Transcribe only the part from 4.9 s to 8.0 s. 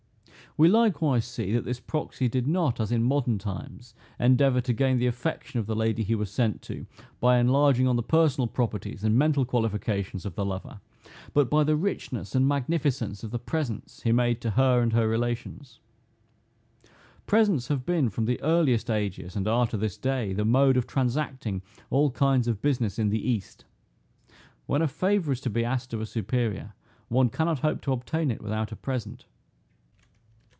the affection of the lady he was sent to, by enlarging on